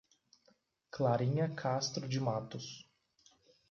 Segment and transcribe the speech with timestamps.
[0.89, 2.87] Clarinha Castro de Matos